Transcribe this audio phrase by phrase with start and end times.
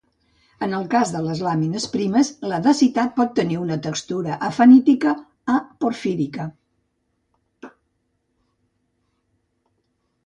[0.67, 5.13] En el cas de les làmines primes, la dacita pot tenir una textura afanítica
[5.57, 6.49] a porfírica.